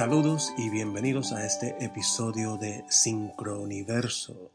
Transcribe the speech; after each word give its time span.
Saludos 0.00 0.54
y 0.56 0.70
bienvenidos 0.70 1.32
a 1.32 1.44
este 1.44 1.76
episodio 1.84 2.56
de 2.56 2.86
Sincroniverso. 2.88 4.50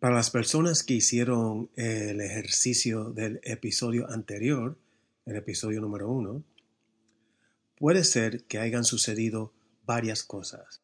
Para 0.00 0.14
las 0.14 0.30
personas 0.30 0.82
que 0.82 0.94
hicieron 0.94 1.68
el 1.76 2.22
ejercicio 2.22 3.10
del 3.10 3.42
episodio 3.44 4.10
anterior, 4.10 4.78
el 5.26 5.36
episodio 5.36 5.82
número 5.82 6.10
uno, 6.10 6.42
puede 7.76 8.04
ser 8.04 8.44
que 8.44 8.58
hayan 8.58 8.84
sucedido 8.84 9.52
varias 9.84 10.22
cosas. 10.22 10.80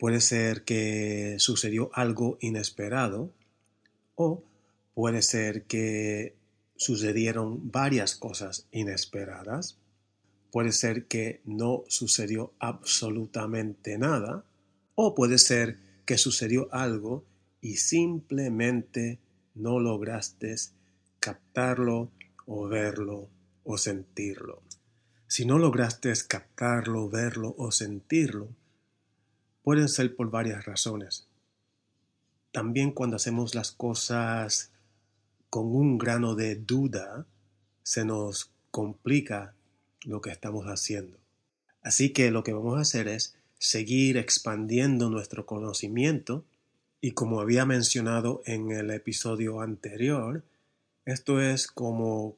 Puede 0.00 0.20
ser 0.20 0.64
que 0.64 1.36
sucedió 1.38 1.90
algo 1.94 2.38
inesperado 2.40 3.32
o 4.16 4.42
puede 4.94 5.22
ser 5.22 5.62
que 5.62 6.34
sucedieron 6.74 7.70
varias 7.70 8.16
cosas 8.16 8.66
inesperadas. 8.72 9.79
Puede 10.50 10.72
ser 10.72 11.06
que 11.06 11.40
no 11.44 11.84
sucedió 11.88 12.52
absolutamente 12.58 13.98
nada 13.98 14.44
o 14.94 15.14
puede 15.14 15.38
ser 15.38 15.78
que 16.04 16.18
sucedió 16.18 16.68
algo 16.72 17.24
y 17.60 17.76
simplemente 17.76 19.18
no 19.54 19.78
lograste 19.78 20.56
captarlo 21.20 22.10
o 22.46 22.66
verlo 22.66 23.28
o 23.64 23.78
sentirlo. 23.78 24.62
Si 25.26 25.44
no 25.44 25.58
lograste 25.58 26.12
captarlo, 26.26 27.08
verlo 27.08 27.54
o 27.56 27.70
sentirlo, 27.70 28.48
pueden 29.62 29.88
ser 29.88 30.16
por 30.16 30.30
varias 30.30 30.64
razones. 30.64 31.28
También 32.50 32.90
cuando 32.90 33.16
hacemos 33.16 33.54
las 33.54 33.70
cosas 33.70 34.72
con 35.48 35.66
un 35.66 35.98
grano 35.98 36.34
de 36.34 36.56
duda, 36.56 37.26
se 37.82 38.04
nos 38.04 38.50
complica 38.70 39.54
lo 40.04 40.20
que 40.20 40.30
estamos 40.30 40.66
haciendo. 40.66 41.16
Así 41.82 42.10
que 42.10 42.30
lo 42.30 42.42
que 42.42 42.52
vamos 42.52 42.78
a 42.78 42.82
hacer 42.82 43.08
es 43.08 43.36
seguir 43.58 44.16
expandiendo 44.16 45.10
nuestro 45.10 45.46
conocimiento 45.46 46.44
y 47.00 47.12
como 47.12 47.40
había 47.40 47.64
mencionado 47.64 48.42
en 48.44 48.70
el 48.70 48.90
episodio 48.90 49.60
anterior, 49.60 50.42
esto 51.06 51.40
es 51.40 51.66
como 51.66 52.36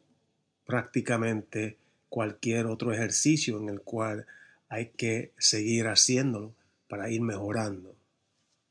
prácticamente 0.65 1.77
cualquier 2.09 2.67
otro 2.67 2.93
ejercicio 2.93 3.59
en 3.59 3.69
el 3.69 3.81
cual 3.81 4.27
hay 4.69 4.91
que 4.91 5.33
seguir 5.39 5.89
haciéndolo 5.89 6.55
para 6.89 7.11
ir 7.11 7.21
mejorando. 7.23 7.95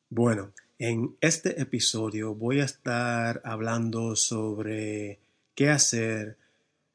Bueno, 0.10 0.52
en 0.80 1.16
este 1.22 1.62
episodio 1.62 2.34
voy 2.34 2.60
a 2.62 2.66
estar 2.66 3.42
hablando 3.44 4.16
sobre 4.16 5.20
qué 5.56 5.70
hacer 5.70 6.38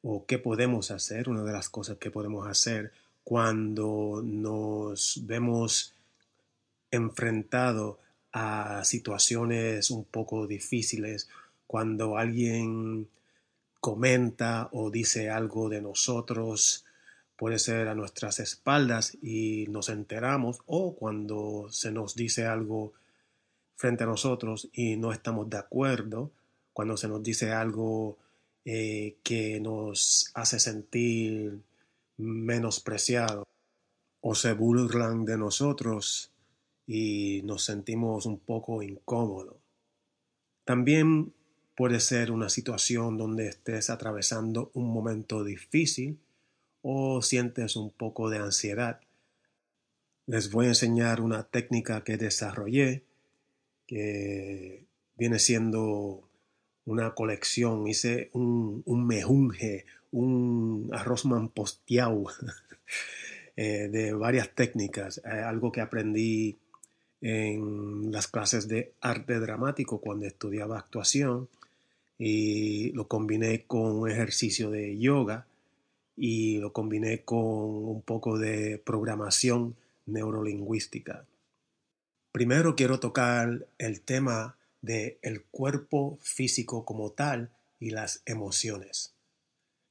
o 0.01 0.25
qué 0.25 0.37
podemos 0.37 0.91
hacer, 0.91 1.29
una 1.29 1.43
de 1.43 1.53
las 1.53 1.69
cosas 1.69 1.97
que 1.97 2.11
podemos 2.11 2.47
hacer 2.47 2.91
cuando 3.23 4.21
nos 4.23 5.21
vemos 5.25 5.93
enfrentados 6.91 7.97
a 8.31 8.83
situaciones 8.85 9.91
un 9.91 10.05
poco 10.05 10.47
difíciles, 10.47 11.27
cuando 11.65 12.17
alguien 12.17 13.09
comenta 13.79 14.69
o 14.71 14.89
dice 14.91 15.29
algo 15.29 15.69
de 15.69 15.81
nosotros, 15.81 16.85
puede 17.35 17.59
ser 17.59 17.87
a 17.87 17.95
nuestras 17.95 18.39
espaldas 18.39 19.17
y 19.21 19.65
nos 19.69 19.89
enteramos, 19.89 20.59
o 20.65 20.95
cuando 20.95 21.67
se 21.69 21.91
nos 21.91 22.15
dice 22.15 22.45
algo 22.45 22.93
frente 23.75 24.03
a 24.05 24.07
nosotros 24.07 24.69
y 24.73 24.95
no 24.97 25.11
estamos 25.11 25.49
de 25.49 25.57
acuerdo, 25.57 26.31
cuando 26.73 26.97
se 26.97 27.07
nos 27.07 27.21
dice 27.23 27.51
algo 27.51 28.17
eh, 28.69 29.15
que 29.23 29.61
nos 29.61 30.29
hace 30.33 30.59
sentir 30.59 31.61
menospreciado 32.17 33.47
o 34.19 34.35
se 34.35 34.51
burlan 34.51 35.23
de 35.23 35.37
nosotros 35.37 36.33
y 36.85 37.43
nos 37.45 37.63
sentimos 37.63 38.25
un 38.25 38.39
poco 38.39 38.83
incómodos. 38.83 39.55
También 40.65 41.33
puede 41.77 42.01
ser 42.01 42.29
una 42.29 42.49
situación 42.49 43.17
donde 43.17 43.47
estés 43.47 43.89
atravesando 43.89 44.69
un 44.73 44.91
momento 44.91 45.45
difícil 45.45 46.19
o 46.81 47.21
sientes 47.21 47.77
un 47.77 47.89
poco 47.89 48.29
de 48.29 48.39
ansiedad. 48.39 48.99
Les 50.25 50.51
voy 50.51 50.65
a 50.65 50.69
enseñar 50.69 51.21
una 51.21 51.43
técnica 51.43 52.03
que 52.03 52.17
desarrollé 52.17 53.05
que 53.85 54.83
viene 55.15 55.39
siendo 55.39 56.26
una 56.87 57.13
colección. 57.13 57.87
Hice 57.87 58.29
un, 58.33 58.81
un 58.85 59.05
mejunje, 59.05 59.85
un 60.11 60.89
arroz 60.93 61.25
mamposteado 61.25 62.25
eh, 63.55 63.89
de 63.89 64.13
varias 64.13 64.49
técnicas, 64.55 65.19
eh, 65.19 65.29
algo 65.29 65.71
que 65.71 65.81
aprendí 65.81 66.57
en 67.21 68.11
las 68.11 68.27
clases 68.27 68.67
de 68.67 68.93
arte 69.01 69.39
dramático 69.39 69.99
cuando 69.99 70.25
estudiaba 70.25 70.77
actuación 70.77 71.49
y 72.17 72.91
lo 72.93 73.07
combiné 73.07 73.65
con 73.65 73.91
un 73.97 74.09
ejercicio 74.09 74.69
de 74.71 74.97
yoga 74.97 75.45
y 76.15 76.57
lo 76.57 76.73
combiné 76.73 77.23
con 77.23 77.39
un 77.39 78.01
poco 78.01 78.37
de 78.39 78.81
programación 78.83 79.75
neurolingüística. 80.05 81.25
Primero 82.31 82.75
quiero 82.75 82.99
tocar 82.99 83.65
el 83.77 84.01
tema 84.01 84.56
de 84.81 85.19
el 85.21 85.43
cuerpo 85.45 86.17
físico 86.21 86.85
como 86.85 87.11
tal 87.11 87.51
y 87.79 87.91
las 87.91 88.21
emociones. 88.25 89.13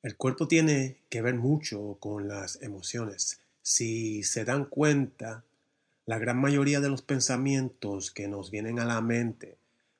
El 0.02 0.16
cuerpo 0.16 0.46
tiene 0.46 0.98
que 1.08 1.22
ver 1.22 1.34
mucho 1.34 1.96
con 1.98 2.28
las 2.28 2.62
emociones. 2.62 3.40
Si 3.62 4.22
se 4.22 4.44
dan 4.44 4.66
cuenta, 4.66 5.44
la 6.04 6.18
gran 6.18 6.40
mayoría 6.40 6.80
de 6.80 6.88
los 6.88 7.02
pensamientos 7.02 8.12
que 8.12 8.28
nos 8.28 8.50
vienen 8.50 8.78
a 8.78 8.84
la 8.84 9.00
mente 9.00 9.58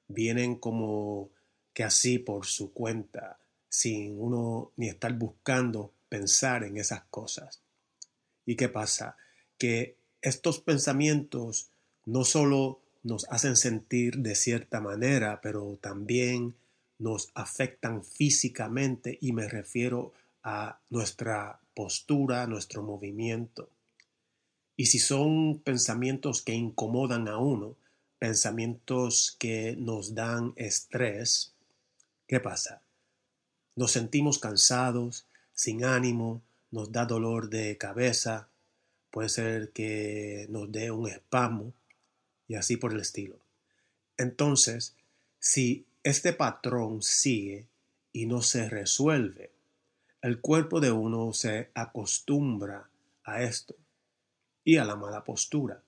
vienen 0.08 0.54
como 0.56 1.30
que 1.74 1.82
así 1.82 2.18
por 2.18 2.46
su 2.46 2.72
cuenta, 2.72 3.38
sin 3.68 4.18
uno 4.20 4.70
ni 4.76 4.88
estar 4.88 5.12
buscando 5.14 5.92
pensar 6.08 6.64
en 6.64 6.76
esas 6.78 7.02
cosas. 7.10 7.60
¿Y 8.46 8.54
qué 8.54 8.68
pasa? 8.68 9.16
Que 9.58 9.96
estos 10.22 10.60
pensamientos 10.60 11.70
no 12.04 12.24
solo 12.24 12.80
nos 13.06 13.24
hacen 13.30 13.54
sentir 13.54 14.18
de 14.18 14.34
cierta 14.34 14.80
manera, 14.80 15.40
pero 15.40 15.78
también 15.80 16.56
nos 16.98 17.30
afectan 17.34 18.02
físicamente 18.02 19.16
y 19.20 19.32
me 19.32 19.48
refiero 19.48 20.12
a 20.42 20.80
nuestra 20.90 21.60
postura, 21.72 22.48
nuestro 22.48 22.82
movimiento. 22.82 23.70
Y 24.76 24.86
si 24.86 24.98
son 24.98 25.60
pensamientos 25.60 26.42
que 26.42 26.54
incomodan 26.54 27.28
a 27.28 27.38
uno, 27.38 27.76
pensamientos 28.18 29.36
que 29.38 29.76
nos 29.78 30.16
dan 30.16 30.52
estrés, 30.56 31.54
¿qué 32.26 32.40
pasa? 32.40 32.82
Nos 33.76 33.92
sentimos 33.92 34.40
cansados, 34.40 35.26
sin 35.54 35.84
ánimo, 35.84 36.42
nos 36.72 36.90
da 36.90 37.04
dolor 37.04 37.50
de 37.50 37.78
cabeza, 37.78 38.48
puede 39.12 39.28
ser 39.28 39.70
que 39.70 40.46
nos 40.50 40.72
dé 40.72 40.90
un 40.90 41.08
espasmo 41.08 41.72
y 42.48 42.54
así 42.54 42.76
por 42.76 42.92
el 42.92 43.00
estilo. 43.00 43.36
Entonces, 44.16 44.94
si 45.38 45.86
este 46.02 46.32
patrón 46.32 47.02
sigue 47.02 47.66
y 48.12 48.26
no 48.26 48.42
se 48.42 48.68
resuelve, 48.68 49.50
el 50.22 50.40
cuerpo 50.40 50.80
de 50.80 50.90
uno 50.90 51.32
se 51.32 51.70
acostumbra 51.74 52.88
a 53.24 53.42
esto 53.42 53.76
y 54.64 54.78
a 54.78 54.84
la 54.84 54.96
mala 54.96 55.24
postura. 55.24 55.82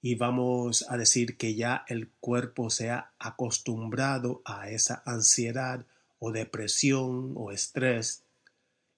Y 0.00 0.16
vamos 0.16 0.84
a 0.88 0.96
decir 0.96 1.36
que 1.36 1.54
ya 1.54 1.84
el 1.88 2.08
cuerpo 2.20 2.70
se 2.70 2.90
ha 2.90 3.12
acostumbrado 3.18 4.42
a 4.44 4.68
esa 4.68 5.02
ansiedad 5.06 5.86
o 6.18 6.32
depresión 6.32 7.34
o 7.36 7.50
estrés 7.52 8.24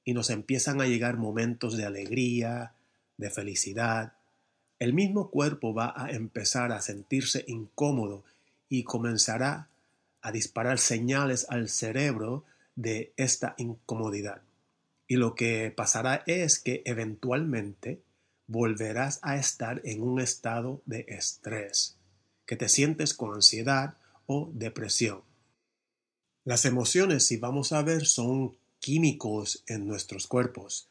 y 0.05 0.12
nos 0.12 0.31
empiezan 0.31 0.81
a 0.81 0.87
llegar 0.87 1.17
momentos 1.17 1.77
de 1.77 1.87
alegría, 1.87 2.75
de 3.17 3.31
felicidad. 3.31 4.15
El 4.85 4.93
mismo 4.93 5.31
cuerpo 5.31 5.73
va 5.73 5.95
a 5.97 6.11
empezar 6.11 6.71
a 6.71 6.83
sentirse 6.83 7.43
incómodo 7.49 8.23
y 8.69 8.85
comenzará 8.85 9.71
a 10.21 10.31
disparar 10.31 10.79
señales 10.79 11.47
al 11.49 11.71
cerebro 11.71 12.45
de 12.77 13.15
esta 13.17 13.55
incomodidad. 13.57 14.43
Y 15.09 15.17
lo 15.17 15.35
que 15.35 15.73
pasará 15.75 16.23
es 16.27 16.59
que 16.59 16.83
eventualmente 16.85 18.03
volverás 18.47 19.21
a 19.23 19.39
estar 19.39 19.81
en 19.85 20.03
un 20.03 20.21
estado 20.21 20.83
de 20.85 21.07
estrés, 21.09 21.97
que 22.45 22.57
te 22.57 22.69
sientes 22.69 23.15
con 23.15 23.33
ansiedad 23.33 23.97
o 24.27 24.51
depresión. 24.53 25.23
Las 26.45 26.67
emociones, 26.67 27.27
si 27.27 27.39
vamos 27.39 27.73
a 27.73 27.81
ver, 27.81 28.05
son 28.05 28.55
químicos 28.81 29.65
en 29.67 29.89
nuestros 29.89 30.27
cuerpos. 30.27 30.91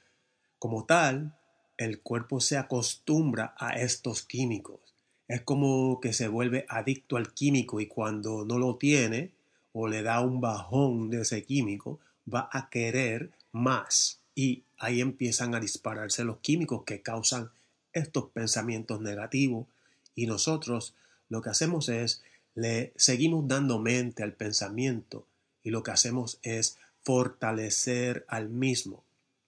Como 0.57 0.86
tal, 0.86 1.38
el 1.77 2.01
cuerpo 2.01 2.39
se 2.39 2.57
acostumbra 2.57 3.55
a 3.57 3.79
estos 3.79 4.23
químicos. 4.23 4.79
Es 5.27 5.41
como 5.41 5.99
que 6.01 6.13
se 6.13 6.27
vuelve 6.27 6.65
adicto 6.69 7.17
al 7.17 7.33
químico 7.33 7.79
y 7.79 7.87
cuando 7.87 8.45
no 8.45 8.59
lo 8.59 8.77
tiene 8.77 9.31
o 9.71 9.87
le 9.87 10.03
da 10.03 10.21
un 10.21 10.41
bajón 10.41 11.09
de 11.09 11.21
ese 11.21 11.43
químico, 11.43 11.99
va 12.31 12.49
a 12.51 12.69
querer 12.69 13.31
más 13.51 14.19
y 14.35 14.63
ahí 14.77 15.01
empiezan 15.01 15.55
a 15.55 15.59
dispararse 15.59 16.23
los 16.23 16.37
químicos 16.39 16.83
que 16.83 17.01
causan 17.01 17.49
estos 17.91 18.29
pensamientos 18.31 19.01
negativos 19.01 19.67
y 20.15 20.27
nosotros 20.27 20.93
lo 21.29 21.41
que 21.41 21.49
hacemos 21.49 21.89
es 21.89 22.23
le 22.55 22.93
seguimos 22.95 23.47
dando 23.47 23.79
mente 23.79 24.23
al 24.23 24.33
pensamiento 24.33 25.25
y 25.63 25.71
lo 25.71 25.81
que 25.81 25.91
hacemos 25.91 26.39
es 26.43 26.77
fortalecer 27.01 28.25
al 28.27 28.49
mismo. 28.49 29.03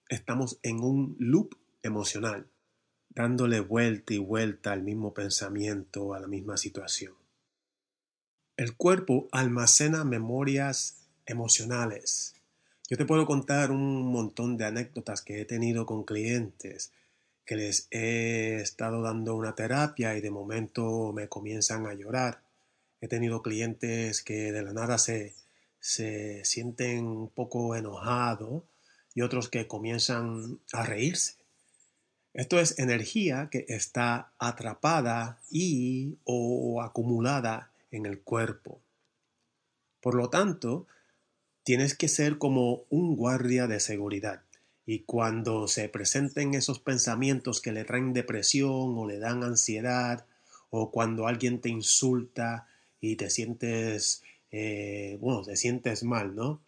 Estamos 0.08 0.58
en 0.62 0.80
un 0.80 1.16
loop 1.18 1.54
emocional, 1.86 2.46
dándole 3.08 3.60
vuelta 3.60 4.12
y 4.12 4.18
vuelta 4.18 4.72
al 4.72 4.82
mismo 4.82 5.14
pensamiento, 5.14 6.14
a 6.14 6.20
la 6.20 6.26
misma 6.26 6.56
situación. 6.56 7.14
El 8.56 8.76
cuerpo 8.76 9.28
almacena 9.32 10.04
memorias 10.04 11.08
emocionales. 11.24 12.34
Yo 12.88 12.96
te 12.96 13.04
puedo 13.04 13.26
contar 13.26 13.70
un 13.70 14.06
montón 14.06 14.56
de 14.56 14.66
anécdotas 14.66 15.22
que 15.22 15.40
he 15.40 15.44
tenido 15.44 15.86
con 15.86 16.04
clientes 16.04 16.92
que 17.46 17.56
les 17.56 17.86
he 17.92 18.56
estado 18.56 19.00
dando 19.02 19.36
una 19.36 19.54
terapia 19.54 20.16
y 20.16 20.20
de 20.20 20.30
momento 20.30 21.12
me 21.12 21.28
comienzan 21.28 21.86
a 21.86 21.94
llorar. 21.94 22.42
He 23.00 23.08
tenido 23.08 23.40
clientes 23.40 24.22
que 24.22 24.50
de 24.52 24.62
la 24.62 24.72
nada 24.72 24.98
se, 24.98 25.34
se 25.78 26.44
sienten 26.44 27.06
un 27.06 27.30
poco 27.30 27.76
enojados 27.76 28.64
y 29.14 29.22
otros 29.22 29.48
que 29.48 29.68
comienzan 29.68 30.60
a 30.72 30.84
reírse. 30.84 31.36
Esto 32.36 32.60
es 32.60 32.78
energía 32.78 33.48
que 33.50 33.64
está 33.66 34.30
atrapada 34.38 35.40
y 35.50 36.18
o 36.24 36.82
acumulada 36.82 37.70
en 37.90 38.04
el 38.04 38.20
cuerpo. 38.20 38.82
Por 40.02 40.14
lo 40.14 40.28
tanto, 40.28 40.86
tienes 41.62 41.96
que 41.96 42.08
ser 42.08 42.36
como 42.36 42.82
un 42.90 43.16
guardia 43.16 43.66
de 43.66 43.80
seguridad. 43.80 44.42
Y 44.84 45.00
cuando 45.00 45.66
se 45.66 45.88
presenten 45.88 46.52
esos 46.52 46.78
pensamientos 46.78 47.62
que 47.62 47.72
le 47.72 47.84
traen 47.84 48.12
depresión 48.12 48.98
o 48.98 49.06
le 49.06 49.18
dan 49.18 49.42
ansiedad, 49.42 50.26
o 50.68 50.90
cuando 50.90 51.28
alguien 51.28 51.62
te 51.62 51.70
insulta 51.70 52.68
y 53.00 53.16
te 53.16 53.30
sientes, 53.30 54.22
eh, 54.50 55.16
bueno, 55.22 55.40
te 55.40 55.56
sientes 55.56 56.02
mal, 56.02 56.34
¿no? 56.34 56.60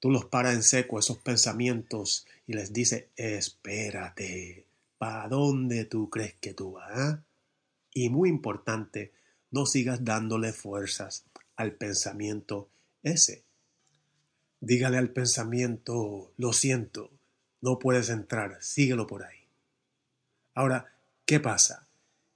Tú 0.00 0.10
los 0.10 0.24
paras 0.24 0.56
en 0.56 0.64
seco 0.64 0.98
esos 0.98 1.18
pensamientos 1.18 2.26
y 2.48 2.54
les 2.54 2.72
dices, 2.72 3.04
espérate, 3.14 4.65
¿para 4.98 5.28
dónde 5.28 5.84
tú 5.84 6.10
crees 6.10 6.34
que 6.34 6.54
tú 6.54 6.72
vas? 6.72 7.18
Y 7.92 8.08
muy 8.10 8.28
importante, 8.28 9.12
no 9.50 9.66
sigas 9.66 10.04
dándole 10.04 10.52
fuerzas 10.52 11.24
al 11.56 11.72
pensamiento 11.72 12.68
ese. 13.02 13.44
Dígale 14.60 14.98
al 14.98 15.10
pensamiento, 15.10 16.32
lo 16.36 16.52
siento, 16.52 17.10
no 17.60 17.78
puedes 17.78 18.08
entrar, 18.08 18.58
síguelo 18.62 19.06
por 19.06 19.24
ahí. 19.24 19.38
Ahora, 20.54 20.94
¿qué 21.24 21.40
pasa? 21.40 21.86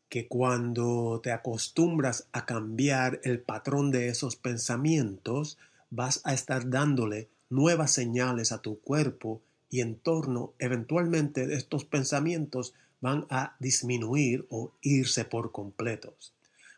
Que 0.08 0.28
cuando 0.28 1.20
te 1.22 1.32
acostumbras 1.32 2.26
a 2.32 2.46
cambiar 2.46 3.20
el 3.24 3.40
patrón 3.40 3.90
de 3.90 4.08
esos 4.08 4.36
pensamientos, 4.36 5.58
vas 5.90 6.20
a 6.24 6.34
estar 6.34 6.68
dándole 6.68 7.28
nuevas 7.48 7.92
señales 7.92 8.52
a 8.52 8.62
tu 8.62 8.80
cuerpo 8.80 9.42
y 9.70 9.80
entorno, 9.80 10.52
eventualmente 10.58 11.54
estos 11.54 11.84
pensamientos 11.84 12.74
van 13.00 13.26
a 13.30 13.56
disminuir 13.60 14.46
o 14.50 14.72
irse 14.82 15.24
por 15.24 15.52
completos. 15.52 16.34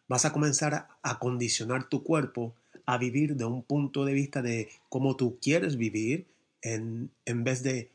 Vas 0.08 0.24
a 0.24 0.32
comenzar 0.32 0.74
a 0.74 0.98
acondicionar 1.02 1.88
tu 1.88 2.04
cuerpo 2.04 2.54
a 2.84 2.98
vivir 2.98 3.36
de 3.36 3.44
un 3.44 3.62
punto 3.62 4.04
de 4.04 4.12
vista 4.12 4.42
de 4.42 4.68
cómo 4.88 5.16
tú 5.16 5.38
quieres 5.40 5.76
vivir 5.76 6.26
en, 6.60 7.10
en 7.24 7.44
vez 7.44 7.62
de 7.62 7.90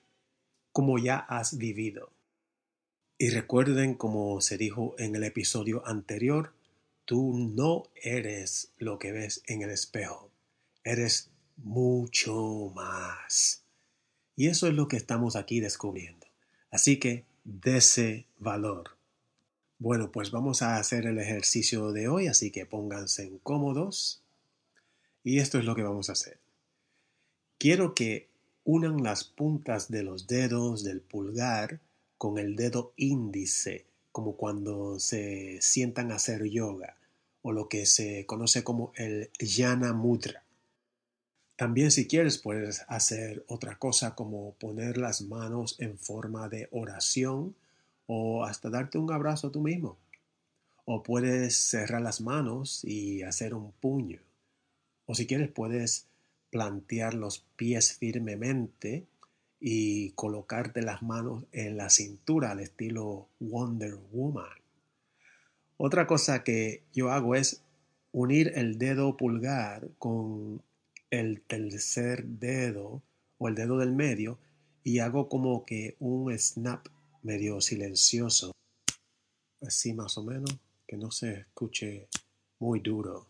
cómo 0.72 0.98
ya 0.98 1.18
has 1.18 1.58
vivido. 1.58 2.12
Y 3.20 3.30
recuerden, 3.30 3.96
como 3.96 4.42
se 4.42 4.58
dijo 4.58 4.96
en 4.98 5.16
el 5.16 5.24
episodio 5.24 5.86
anterior, 5.88 6.54
tú 7.06 7.34
no 7.34 7.84
eres 7.96 8.72
lo 8.78 9.00
que 9.00 9.12
ves 9.12 9.42
en 9.48 9.62
el 9.62 9.70
espejo, 9.70 10.30
eres 10.84 11.30
mucho 11.56 12.72
más. 12.76 13.67
Y 14.38 14.48
eso 14.48 14.68
es 14.68 14.76
lo 14.76 14.88
que 14.88 14.96
estamos 14.96 15.36
aquí 15.36 15.60
descubriendo. 15.60 16.26
Así 16.72 16.98
que 16.98 17.26
dese 17.44 18.28
valor. 18.40 18.92
Bueno, 19.80 20.12
pues 20.12 20.32
vamos 20.32 20.62
a 20.62 20.78
hacer 20.78 21.06
el 21.06 21.20
ejercicio 21.20 21.92
de 21.92 22.08
hoy, 22.08 22.28
así 22.28 22.52
que 22.52 22.66
pónganse 22.66 23.32
cómodos 23.44 24.22
y 25.24 25.40
esto 25.40 25.60
es 25.60 25.66
lo 25.66 25.76
que 25.76 25.84
vamos 25.84 26.10
a 26.10 26.14
hacer. 26.14 26.40
Quiero 27.58 27.94
que 27.94 28.30
unan 28.64 29.04
las 29.04 29.24
puntas 29.24 29.90
de 29.90 30.04
los 30.04 30.28
dedos 30.28 30.84
del 30.84 31.02
pulgar 31.02 31.82
con 32.18 32.38
el 32.38 32.56
dedo 32.56 32.94
índice, 32.96 33.86
como 34.12 34.38
cuando 34.38 35.00
se 35.00 35.60
sientan 35.62 36.12
a 36.12 36.16
hacer 36.16 36.44
yoga, 36.46 36.98
o 37.42 37.52
lo 37.52 37.70
que 37.70 37.86
se 37.86 38.26
conoce 38.26 38.64
como 38.64 38.94
el 38.96 39.30
Yana 39.40 39.94
Mudra. 39.94 40.44
También 41.58 41.90
si 41.90 42.08
quieres 42.08 42.38
puedes 42.38 42.86
hacer 42.88 43.44
otra 43.48 43.80
cosa 43.80 44.14
como 44.14 44.54
poner 44.54 44.98
las 44.98 45.24
manos 45.24 45.76
en 45.80 45.98
forma 45.98 46.50
de 46.50 46.70
oración 46.72 47.56
o 48.06 48.46
hasta 48.46 48.70
darte 48.70 49.00
un 49.00 49.12
abrazo 49.12 49.50
tú 49.50 49.62
mismo. 49.62 49.98
O 50.86 51.02
puedes 51.02 51.58
cerrar 51.58 52.02
las 52.04 52.22
manos 52.22 52.86
y 52.86 53.24
hacer 53.24 53.56
un 53.56 53.72
puño. 53.72 54.20
O 55.08 55.16
si 55.16 55.26
quieres 55.26 55.50
puedes 55.50 56.06
plantear 56.52 57.16
los 57.16 57.40
pies 57.56 57.94
firmemente 57.94 59.08
y 59.60 60.12
colocarte 60.12 60.84
las 60.84 61.02
manos 61.02 61.44
en 61.54 61.76
la 61.76 61.90
cintura 61.90 62.52
al 62.52 62.60
estilo 62.60 63.30
Wonder 63.40 63.96
Woman. 64.12 64.46
Otra 65.78 66.06
cosa 66.06 66.44
que 66.44 66.84
yo 66.94 67.12
hago 67.12 67.34
es 67.34 67.64
unir 68.12 68.54
el 68.56 68.78
dedo 68.78 69.18
pulgar 69.18 69.90
con 69.98 70.62
el 71.10 71.42
tercer 71.42 72.26
dedo 72.26 73.02
o 73.38 73.48
el 73.48 73.56
dedo 73.56 73.78
del 73.78 73.94
medio 73.94 74.40
y 74.84 75.00
hago 75.00 75.30
como 75.30 75.66
que 75.66 75.96
un 76.00 76.38
snap 76.38 76.88
medio 77.24 77.62
silencioso. 77.62 78.52
Así 79.62 79.94
más 79.94 80.18
o 80.18 80.24
menos, 80.24 80.58
que 80.88 80.98
no 80.98 81.12
se 81.12 81.42
escuche 81.42 82.08
muy 82.60 82.80
duro. 82.80 83.28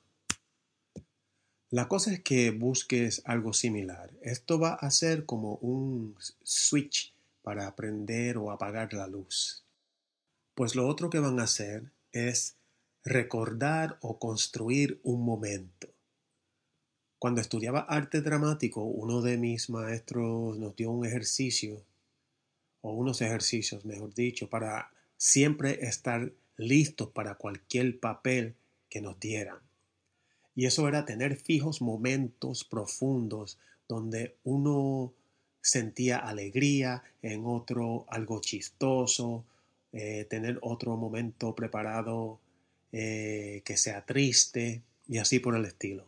La 1.70 1.88
cosa 1.88 2.14
es 2.14 2.22
que 2.22 2.52
busques 2.52 3.22
algo 3.26 3.52
similar. 3.52 4.14
Esto 4.22 4.60
va 4.60 4.76
a 4.76 4.90
ser 4.90 5.26
como 5.26 5.56
un 5.56 6.16
switch 6.44 7.14
para 7.42 7.76
prender 7.76 8.38
o 8.38 8.52
apagar 8.52 8.94
la 8.94 9.08
luz. 9.08 9.66
Pues 10.54 10.76
lo 10.76 10.88
otro 10.88 11.10
que 11.10 11.20
van 11.20 11.40
a 11.40 11.44
hacer 11.44 11.92
es 12.12 12.56
recordar 13.04 13.98
o 14.02 14.18
construir 14.18 15.00
un 15.04 15.26
momento. 15.26 15.97
Cuando 17.20 17.42
estudiaba 17.42 17.80
arte 17.80 18.22
dramático, 18.22 18.84
uno 18.84 19.22
de 19.22 19.38
mis 19.38 19.70
maestros 19.72 20.58
nos 20.60 20.76
dio 20.76 20.92
un 20.92 21.06
ejercicio, 21.06 21.84
o 22.82 22.92
unos 22.92 23.22
ejercicios, 23.22 23.86
mejor 23.86 24.14
dicho, 24.14 24.50
para 24.50 24.92
siempre 25.18 25.86
estar 25.88 26.32
listos 26.58 27.10
para 27.10 27.36
cualquier 27.36 28.00
papel 28.00 28.56
que 28.90 29.02
nos 29.02 29.20
dieran. 29.20 29.58
Y 30.56 30.66
eso 30.66 30.88
era 30.88 31.06
tener 31.06 31.36
fijos 31.38 31.82
momentos 31.82 32.64
profundos 32.64 33.58
donde 33.88 34.36
uno 34.44 35.14
sentía 35.62 36.18
alegría, 36.18 37.04
en 37.22 37.46
otro 37.46 38.06
algo 38.10 38.42
chistoso, 38.42 39.44
eh, 39.92 40.26
tener 40.30 40.60
otro 40.62 40.96
momento 40.98 41.56
preparado 41.56 42.40
eh, 42.92 43.62
que 43.66 43.76
sea 43.76 44.06
triste 44.06 44.82
y 45.08 45.18
así 45.18 45.40
por 45.40 45.56
el 45.56 45.66
estilo. 45.66 46.06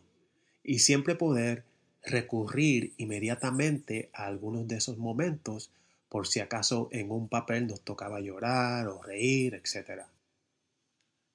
Y 0.62 0.80
siempre 0.80 1.14
poder 1.14 1.64
recurrir 2.02 2.92
inmediatamente 2.96 4.10
a 4.12 4.26
algunos 4.26 4.66
de 4.68 4.76
esos 4.76 4.98
momentos 4.98 5.70
por 6.08 6.26
si 6.26 6.40
acaso 6.40 6.88
en 6.92 7.10
un 7.10 7.28
papel 7.28 7.66
nos 7.66 7.82
tocaba 7.82 8.20
llorar 8.20 8.88
o 8.88 9.02
reír, 9.02 9.54
etc. 9.54 10.02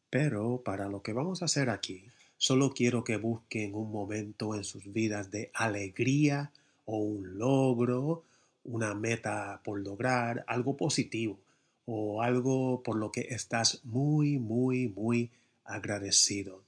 Pero 0.10 0.62
para 0.63 0.89
lo 0.89 1.01
que 1.01 1.13
vamos 1.13 1.41
a 1.41 1.46
hacer 1.46 1.70
aquí, 1.70 2.05
Solo 2.38 2.74
quiero 2.74 3.03
que 3.03 3.17
busquen 3.17 3.74
un 3.75 3.91
momento 3.91 4.55
en 4.55 4.63
sus 4.63 4.91
vidas 4.91 5.32
de 5.32 5.51
alegría 5.53 6.51
o 6.86 6.98
un 6.98 7.38
logro, 7.38 8.24
una 8.65 8.94
meta 8.94 9.62
por 9.63 9.79
lograr, 9.79 10.44
algo 10.48 10.75
positivo 10.75 11.39
o 11.86 12.22
algo 12.22 12.84
por 12.84 12.98
lo 12.98 13.12
que 13.12 13.22
estás 13.29 13.82
muy, 13.86 14.38
muy, 14.38 14.89
muy 14.89 15.32
agradecido. 15.63 16.62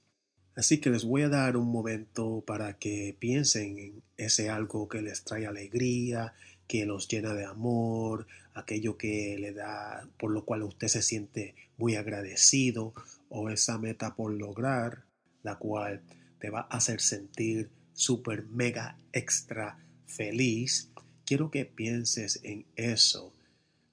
Así 0.58 0.80
que 0.80 0.90
les 0.90 1.04
voy 1.04 1.22
a 1.22 1.28
dar 1.28 1.56
un 1.56 1.70
momento 1.70 2.42
para 2.44 2.78
que 2.78 3.14
piensen 3.16 3.78
en 3.78 4.02
ese 4.16 4.50
algo 4.50 4.88
que 4.88 5.00
les 5.00 5.22
trae 5.22 5.46
alegría, 5.46 6.34
que 6.66 6.84
los 6.84 7.06
llena 7.06 7.32
de 7.34 7.44
amor, 7.44 8.26
aquello 8.54 8.98
que 8.98 9.36
le 9.38 9.52
da, 9.52 10.08
por 10.18 10.32
lo 10.32 10.44
cual 10.44 10.64
usted 10.64 10.88
se 10.88 11.02
siente 11.02 11.54
muy 11.76 11.94
agradecido, 11.94 12.92
o 13.28 13.50
esa 13.50 13.78
meta 13.78 14.16
por 14.16 14.32
lograr, 14.32 15.04
la 15.44 15.58
cual 15.58 16.02
te 16.40 16.50
va 16.50 16.62
a 16.62 16.78
hacer 16.78 17.00
sentir 17.00 17.70
súper 17.92 18.44
mega 18.46 18.98
extra 19.12 19.78
feliz, 20.08 20.90
quiero 21.24 21.52
que 21.52 21.66
pienses 21.66 22.40
en 22.42 22.66
eso. 22.74 23.32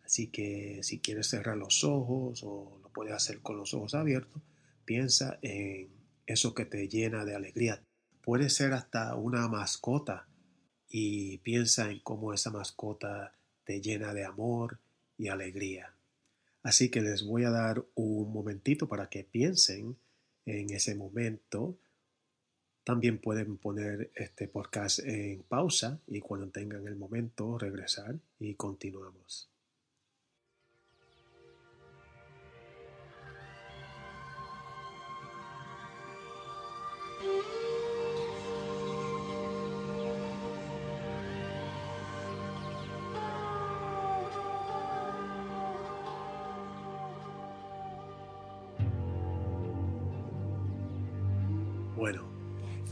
Así 0.04 0.30
que 0.30 0.80
si 0.82 0.98
quieres 0.98 1.28
cerrar 1.28 1.58
los 1.58 1.84
ojos 1.84 2.42
o 2.44 2.80
lo 2.82 2.90
puedes 2.90 3.14
hacer 3.14 3.42
con 3.42 3.56
los 3.56 3.76
ojos 3.76 3.94
abiertos, 3.94 4.42
piensa 4.84 5.38
en 5.44 5.95
eso 6.26 6.54
que 6.54 6.66
te 6.66 6.88
llena 6.88 7.26
de 7.26 7.36
alegría. 7.36 7.84
Puede 8.22 8.50
ser 8.50 8.74
hasta 8.74 9.16
una 9.16 9.48
mascota 9.48 10.28
y 10.90 11.40
piensa 11.40 11.92
en 11.92 12.00
cómo 12.00 12.34
esa 12.34 12.52
mascota 12.52 13.34
te 13.64 13.82
llena 13.82 14.14
de 14.14 14.26
amor 14.26 14.80
y 15.18 15.28
alegría. 15.28 15.96
Así 16.64 16.90
que 16.90 17.02
les 17.02 17.24
voy 17.24 17.44
a 17.44 17.52
dar 17.52 17.86
un 17.94 18.32
momentito 18.32 18.88
para 18.88 19.10
que 19.10 19.24
piensen 19.24 19.98
en 20.46 20.72
ese 20.72 20.96
momento. 20.96 21.78
También 22.84 23.20
pueden 23.20 23.58
poner 23.58 24.12
este 24.16 24.48
podcast 24.48 25.00
en 25.00 25.44
pausa 25.44 26.00
y 26.08 26.22
cuando 26.22 26.50
tengan 26.50 26.88
el 26.88 26.96
momento 26.96 27.58
regresar 27.58 28.20
y 28.40 28.56
continuamos. 28.56 29.55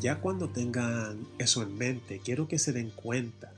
Ya 0.04 0.20
cuando 0.20 0.50
tengan 0.50 1.26
eso 1.40 1.64
en 1.64 1.78
mente, 1.78 2.20
quiero 2.20 2.50
que 2.50 2.60
se 2.60 2.74
den 2.74 2.90
cuenta 2.90 3.54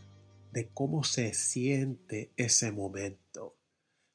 de 0.51 0.67
cómo 0.67 1.03
se 1.03 1.33
siente 1.33 2.29
ese 2.37 2.71
momento, 2.71 3.55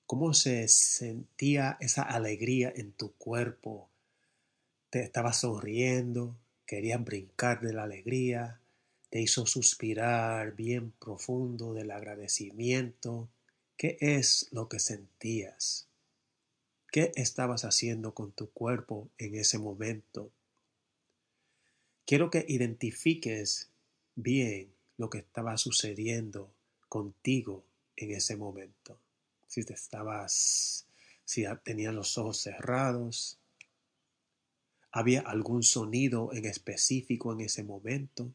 cómo 0.07 0.33
se 0.33 0.69
sentía 0.69 1.77
esa 1.81 2.03
alegría 2.03 2.73
en 2.77 2.93
tu 2.93 3.15
cuerpo. 3.15 3.91
Te 4.91 5.03
estabas 5.03 5.41
sonriendo, 5.41 6.37
querías 6.67 7.05
brincar 7.05 7.63
de 7.63 7.73
la 7.73 7.83
alegría, 7.83 8.61
te 9.09 9.21
hizo 9.21 9.45
suspirar 9.45 10.55
bien 10.55 10.93
profundo 11.01 11.75
del 11.75 11.91
agradecimiento. 11.91 13.29
¿Qué 13.77 13.97
es 14.01 14.47
lo 14.53 14.69
que 14.69 14.79
sentías? 14.79 15.89
¿Qué 16.93 17.11
estabas 17.17 17.65
haciendo 17.65 18.15
con 18.15 18.31
tu 18.31 18.53
cuerpo 18.53 19.09
en 19.19 19.35
ese 19.35 19.59
momento? 19.59 20.31
Quiero 22.11 22.29
que 22.29 22.45
identifiques 22.49 23.71
bien 24.17 24.75
lo 24.97 25.09
que 25.11 25.19
estaba 25.19 25.57
sucediendo 25.57 26.53
contigo 26.89 27.65
en 27.95 28.11
ese 28.11 28.37
momento. 28.37 28.99
Si 29.47 29.65
te 29.65 29.75
estabas, 29.75 30.89
si 31.25 31.45
tenías 31.63 31.95
los 31.95 32.19
ojos 32.19 32.39
cerrados, 32.39 33.39
había 34.91 35.21
algún 35.21 35.63
sonido 35.63 36.33
en 36.33 36.47
específico 36.47 37.33
en 37.33 37.43
ese 37.43 37.63
momento. 37.63 38.35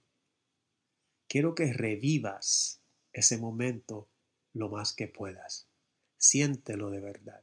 Quiero 1.28 1.54
que 1.54 1.74
revivas 1.74 2.80
ese 3.12 3.38
momento 3.38 4.08
lo 4.54 4.70
más 4.70 4.94
que 4.94 5.10
puedas. 5.10 5.68
Siéntelo 6.18 6.92
de 6.92 7.02
verdad. 7.02 7.42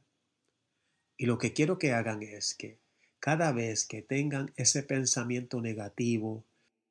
Y 1.15 1.27
lo 1.27 1.37
que 1.37 1.53
quiero 1.53 1.77
que 1.77 1.91
hagan 1.91 2.23
es 2.23 2.55
que 2.55 2.79
cada 3.23 3.53
vez 3.53 3.85
que 3.85 4.01
tengan 4.01 4.51
ese 4.57 4.83
pensamiento 4.83 5.61
negativo, 5.61 6.43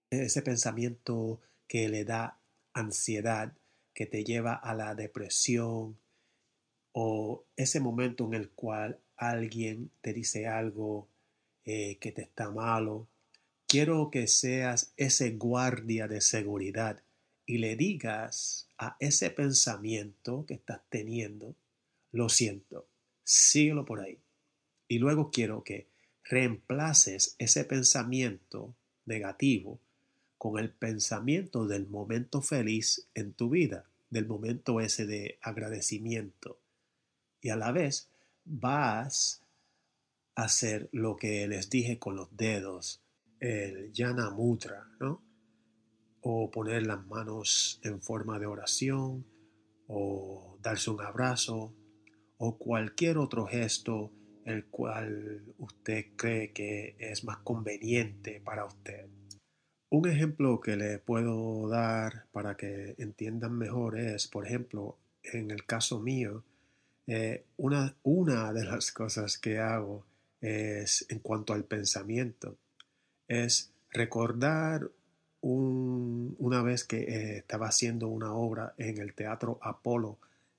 ese 0.09 0.41
pensamiento 0.41 1.43
que 1.69 1.91
le 1.91 2.07
da 2.07 2.41
ansiedad, 2.73 3.53
que 3.93 4.07
te 4.07 4.25
lleva 4.25 4.55
a 4.55 4.75
la 4.75 4.95
depresión, 4.95 5.99
o 6.93 7.45
ese 7.55 7.81
momento 7.81 8.25
en 8.25 8.33
el 8.33 8.49
cual 8.49 8.99
alguien 9.19 9.91
te 10.01 10.15
dice 10.15 10.47
algo 10.47 11.07
eh, 11.67 11.99
que 11.99 12.13
te 12.13 12.23
está 12.23 12.51
malo, 12.51 13.09
quiero 13.69 14.11
que 14.11 14.27
seas 14.27 14.95
ese 14.97 15.33
guardia 15.33 16.09
de 16.09 16.23
seguridad 16.23 17.03
y 17.45 17.59
le 17.59 17.77
digas 17.77 18.71
a 18.79 18.97
ese 19.01 19.29
pensamiento 19.29 20.47
que 20.47 20.55
estás 20.55 20.81
teniendo, 20.89 21.57
lo 22.11 22.31
siento, 22.31 22.89
síguelo 23.23 23.85
por 23.85 24.01
ahí. 24.01 24.19
Y 24.89 24.99
luego 24.99 25.31
quiero 25.31 25.63
que 25.63 25.92
reemplaces 26.33 27.37
ese 27.39 27.63
pensamiento 27.67 28.75
negativo 29.05 29.79
con 30.39 30.59
el 30.59 30.71
pensamiento 30.71 31.67
del 31.67 31.87
momento 31.87 32.41
feliz 32.41 33.07
en 33.15 33.35
tu 33.35 33.51
vida, 33.51 33.85
del 34.09 34.27
momento 34.27 34.81
ese 34.81 35.05
de 35.05 35.39
agradecimiento. 35.43 36.59
Y 37.43 37.51
a 37.51 37.57
la 37.57 37.71
vez 37.71 38.09
vas 38.47 39.43
a 40.35 40.45
hacer 40.45 40.89
lo 40.91 41.17
que 41.17 41.47
les 41.49 41.69
dije 41.69 41.99
con 41.99 42.17
los 42.17 42.35
dedos, 42.35 43.03
el 43.39 43.93
yana 43.93 44.31
mudra, 44.31 44.89
¿no? 45.01 45.23
O 46.23 46.51
poner 46.51 46.87
las 46.87 47.05
manos 47.09 47.79
en 47.83 48.01
forma 48.01 48.39
de 48.39 48.47
oración, 48.47 49.27
o 49.87 50.57
darse 50.63 50.89
un 50.89 51.03
abrazo, 51.03 51.75
o 52.39 52.57
cualquier 52.57 53.19
otro 53.19 53.45
gesto 53.47 54.11
el 54.45 54.67
cual 54.67 55.43
usted 55.59 56.07
cree 56.17 56.53
que 56.53 56.97
es 56.99 57.25
más 57.25 57.39
conveniente 57.39 58.41
para 58.45 58.65
usted. 58.65 59.07
Un 59.91 60.09
ejemplo 60.09 60.61
que 60.61 60.77
le 60.77 60.99
puedo 60.99 61.69
dar 61.69 62.27
para 62.33 62.57
que 62.57 62.95
entiendan 62.99 63.57
mejor 63.57 63.99
es, 63.99 64.27
por 64.27 64.47
ejemplo, 64.47 64.97
en 65.23 65.51
el 65.51 65.65
caso 65.67 66.01
mío, 66.01 66.45
eh, 67.07 67.45
una, 67.57 67.95
una 68.03 68.53
de 68.53 68.65
las 68.65 68.91
cosas 68.93 69.37
que 69.39 69.59
hago 69.59 70.07
es 70.41 71.07
en 71.09 71.19
cuanto 71.19 71.53
al 71.53 71.65
pensamiento, 71.65 72.57
es 73.29 73.73
recordar 73.91 74.91
una 75.43 76.63
vez 76.63 76.85
que 76.85 76.99
eh, 76.99 77.37
estaba 77.39 77.67
haciendo 77.67 78.09
una 78.09 78.33
obra 78.33 78.75
en 78.79 78.99
el 78.99 79.13
Teatro 79.13 79.59
Apolo 79.61 80.19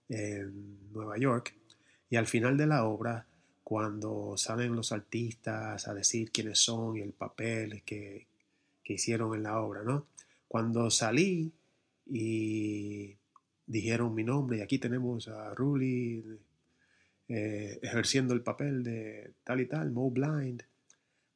en 0.09 0.91
Nueva 0.91 1.17
York 1.17 1.55
y 2.09 2.17
al 2.17 2.27
final 2.27 2.57
de 2.57 2.67
la 2.67 2.85
obra 2.85 3.25
cuando 3.63 4.35
salen 4.37 4.75
los 4.75 4.91
artistas 4.91 5.87
a 5.87 5.93
decir 5.93 6.31
quiénes 6.31 6.59
son 6.59 6.97
y 6.97 7.01
el 7.01 7.13
papel 7.13 7.81
que, 7.83 8.27
hicieron 8.85 9.33
en 9.33 9.43
la 9.43 9.59
obra, 9.59 9.81
¿no? 9.81 10.05
Cuando 10.47 10.91
salí 10.91 11.51
y 12.05 13.15
dijeron 13.65 14.13
mi 14.13 14.23
nombre 14.23 14.57
y 14.57 14.61
aquí 14.61 14.77
tenemos 14.77 15.27
a 15.29 15.55
Ruli 15.55 16.23
eh, 17.29 17.79
ejerciendo 17.81 18.33
el 18.35 18.41
papel 18.41 18.83
de 18.83 19.31
tal 19.43 19.61
y 19.61 19.65
tal, 19.65 19.91
Mo 19.91 20.11
Blind, 20.11 20.63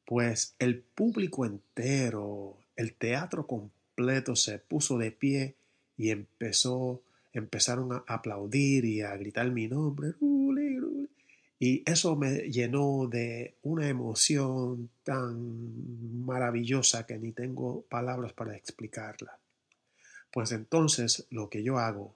pues 0.04 0.54
el 0.58 0.80
público 0.80 1.46
entero, 1.46 2.58
el 2.76 2.94
teatro 2.94 3.46
completo 3.46 4.36
se 4.36 4.58
puso 4.58 4.98
de 4.98 5.10
pie 5.10 5.56
y 5.96 6.10
empezó, 6.10 7.02
empezaron 7.32 7.92
a 7.92 8.04
aplaudir 8.06 8.84
y 8.84 9.00
a 9.00 9.16
gritar 9.16 9.50
mi 9.50 9.66
nombre, 9.66 10.12
Ruli, 10.20 10.78
y 11.60 11.82
eso 11.90 12.14
me 12.14 12.50
llenó 12.50 13.08
de 13.08 13.56
una 13.62 13.88
emoción 13.88 14.90
tan 15.02 16.24
maravillosa 16.24 17.04
que 17.04 17.18
ni 17.18 17.32
tengo 17.32 17.82
palabras 17.82 18.32
para 18.32 18.56
explicarla. 18.56 19.38
Pues 20.30 20.52
entonces 20.52 21.26
lo 21.30 21.50
que 21.50 21.64
yo 21.64 21.78
hago 21.78 22.14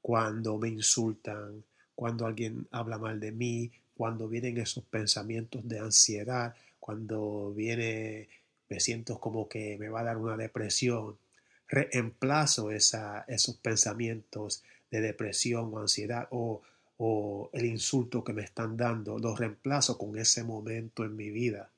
cuando 0.00 0.56
me 0.56 0.68
insultan, 0.68 1.64
cuando 1.94 2.24
alguien 2.24 2.66
habla 2.70 2.96
mal 2.96 3.20
de 3.20 3.32
mí, 3.32 3.70
cuando 3.94 4.28
vienen 4.28 4.56
esos 4.58 4.84
pensamientos 4.84 5.68
de 5.68 5.80
ansiedad, 5.80 6.54
cuando 6.80 7.52
viene, 7.52 8.28
me 8.70 8.80
siento 8.80 9.20
como 9.20 9.48
que 9.48 9.76
me 9.76 9.90
va 9.90 10.00
a 10.00 10.04
dar 10.04 10.16
una 10.16 10.36
depresión, 10.36 11.18
reemplazo 11.66 12.70
esa, 12.70 13.26
esos 13.28 13.56
pensamientos 13.56 14.62
de 14.90 15.02
depresión 15.02 15.74
o 15.74 15.80
ansiedad 15.80 16.28
o 16.30 16.62
o 16.98 17.50
el 17.52 17.64
insulto 17.64 18.22
que 18.22 18.32
me 18.32 18.42
están 18.42 18.76
dando, 18.76 19.18
lo 19.18 19.34
reemplazo 19.34 19.96
con 19.96 20.18
ese 20.18 20.44
momento 20.44 21.04
en 21.04 21.16
mi 21.16 21.30
vida. 21.30 21.70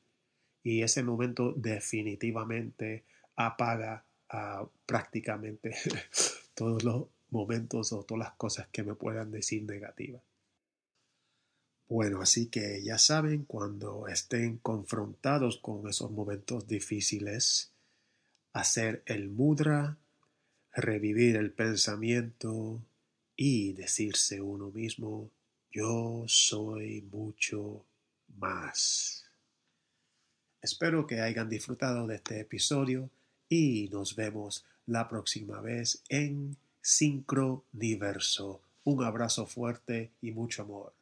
Y 0.63 0.83
ese 0.83 1.03
momento 1.03 1.53
definitivamente 1.57 3.05
apaga 3.37 4.05
prácticamente 4.87 5.75
todos 6.55 6.85
los 6.85 7.07
momentos 7.31 7.93
o 7.93 8.03
todas 8.03 8.27
las 8.29 8.37
cosas 8.37 8.69
que 8.69 8.83
me 8.83 8.95
puedan 8.95 9.31
decir 9.31 9.63
negativas. 9.63 10.23
Bueno, 11.89 12.23
así 12.23 12.47
que 12.47 12.83
ya 12.85 12.99
saben, 12.99 13.45
cuando 13.45 14.07
estén 14.07 14.59
confrontados 14.59 15.59
con 15.59 15.89
esos 15.89 16.11
momentos 16.13 16.69
difíciles, 16.69 17.73
hacer 18.53 19.03
el 19.07 19.29
mudra, 19.29 19.99
revivir 20.73 21.37
el 21.37 21.53
pensamiento, 21.53 22.81
y 23.43 23.73
decirse 23.73 24.43
uno 24.43 24.71
mismo, 24.71 25.31
yo 25.73 26.25
soy 26.27 27.01
mucho 27.11 27.87
más. 28.37 29.25
Espero 30.61 31.07
que 31.07 31.23
hayan 31.23 31.49
disfrutado 31.49 32.07
de 32.07 32.17
este 32.17 32.39
episodio 32.39 33.09
y 33.49 33.89
nos 33.91 34.15
vemos 34.15 34.67
la 34.85 35.09
próxima 35.09 35.63
vez 35.63 36.03
en 36.11 36.59
Sincroniverso 36.83 38.61
Un 38.85 39.05
abrazo 39.05 39.47
fuerte 39.47 40.11
y 40.21 40.33
mucho 40.33 40.61
amor. 40.65 41.00